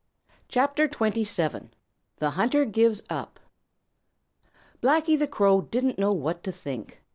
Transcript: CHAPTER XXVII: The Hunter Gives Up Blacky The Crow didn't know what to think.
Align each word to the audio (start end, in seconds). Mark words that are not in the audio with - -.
CHAPTER 0.47 0.85
XXVII: 0.85 1.69
The 2.17 2.31
Hunter 2.31 2.65
Gives 2.65 3.03
Up 3.07 3.39
Blacky 4.81 5.15
The 5.15 5.27
Crow 5.27 5.61
didn't 5.61 5.99
know 5.99 6.11
what 6.11 6.43
to 6.43 6.51
think. 6.51 7.03